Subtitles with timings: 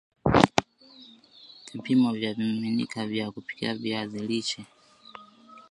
[1.73, 4.65] Vipimo vya vimiminika vya kupikia viazi lishe